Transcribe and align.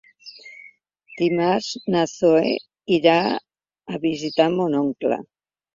Dimarts 1.19 1.69
na 1.97 2.03
Zoè 2.15 2.51
irà 2.99 3.17
a 3.95 4.05
visitar 4.11 4.53
mon 4.59 4.85
oncle. 4.87 5.25